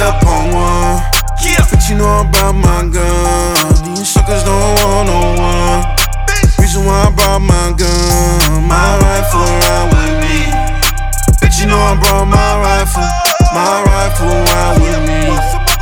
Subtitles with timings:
[0.00, 0.96] up on one.
[1.44, 1.60] Yeah.
[1.68, 3.94] But you know I brought my gun.
[3.94, 5.84] These suckers don't want no one.
[6.58, 8.64] Reason why I brought my gun.
[8.64, 10.38] My rifle ride with me.
[11.40, 13.08] Bitch, you know I brought my rifle.
[13.52, 15.20] My rifle ride with me.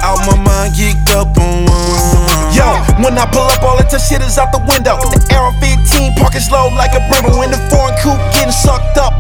[0.03, 2.55] Out my mind, geeked up on one.
[2.55, 2.67] Yo,
[3.03, 4.99] when I pull up, all that shit is out the window.
[4.99, 7.45] The Arrow 15 parking slow like a Brembo.
[7.45, 9.18] In the foreign coupe, getting sucked up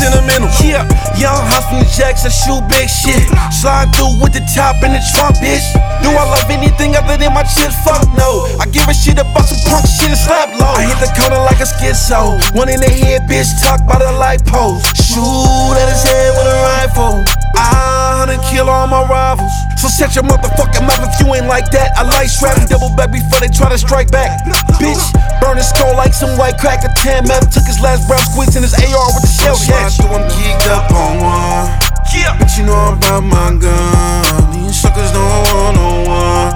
[0.00, 0.48] sentimental.
[0.64, 0.88] Yeah,
[1.20, 3.20] young the jacks, I shoot big shit.
[3.52, 5.62] Slide through with the top in the trunk, bitch.
[6.00, 7.76] Do I love anything other than my chips?
[7.84, 8.48] Fuck no.
[8.56, 10.72] I give a shit about some punk shit and slap low.
[10.72, 12.40] I hit the corner like a schizo.
[12.56, 14.96] One in the head, bitch, tucked by the light post.
[14.96, 17.20] Shoot at his head with a rifle.
[17.54, 19.52] I hunt and kill all my rivals.
[19.80, 21.96] So shut your motherfucking mouth if you ain't like that.
[21.96, 24.44] I like strapping double back before they try to strike back.
[24.76, 25.00] Bitch,
[25.40, 26.92] burn his skull like some white cracker.
[27.00, 29.96] 10 meth took his last breath, squeezing his AR with the shell catch.
[29.96, 31.64] through, I'm geeked up on one.
[32.12, 32.36] Yeah.
[32.36, 34.52] But you know I brought my gun.
[34.52, 36.52] These suckers don't want no one.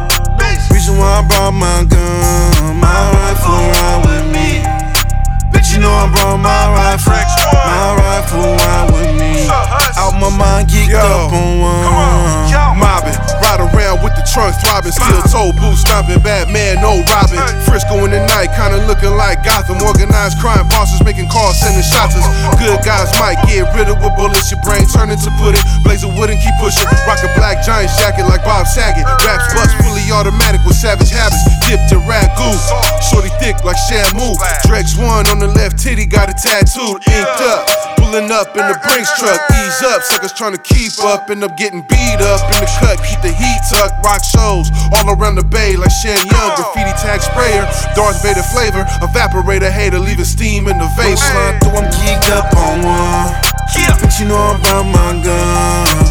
[0.68, 2.76] Reason why I brought my gun.
[2.76, 4.60] My rifle ride with me.
[5.48, 7.16] Bitch, you know I brought my rifle.
[7.56, 9.48] My rifle ride with me.
[9.96, 11.00] Out my mind, geeked Yo.
[11.00, 11.63] up on one.
[14.44, 17.40] Trunk throbbing, steel toe boots stomping, Batman, no robbing.
[17.64, 19.80] Frisco in the night, kinda looking like Gotham.
[19.80, 22.14] Organized crime bosses making calls, sending shots.
[22.60, 24.50] Good guys might get rid of with bullets.
[24.50, 25.62] Your brain turn into pudding.
[25.82, 26.84] Blaze of wood and keep pushing.
[27.08, 29.04] Rock a black giant jacket like Bob Saget.
[29.24, 29.73] Raps bust
[30.14, 31.42] automatic with savage habits.
[31.66, 32.54] Dipped in ragu.
[33.10, 34.38] Shorty thick like Shamu.
[34.62, 37.66] Drex one on the left titty, got it tattooed, inked up.
[37.98, 40.02] Pulling up in the Brinks truck, ease up.
[40.06, 43.02] Suckers trying to keep up, end up getting beat up in the cut.
[43.02, 46.50] Keep the heat tucked, rock shows all around the bay like Shan Young.
[46.54, 47.66] Graffiti tag sprayer,
[47.98, 51.16] Darth Vader flavor, evaporator hater, leaving steam in the vapor.
[51.16, 53.34] Slide through, I'm geeked up on one.
[53.76, 53.98] Yeah.
[54.00, 56.03] But you know I brought my gun.